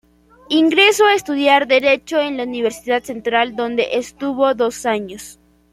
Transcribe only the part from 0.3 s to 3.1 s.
Ingresó a estudiar Derecho en la Universidad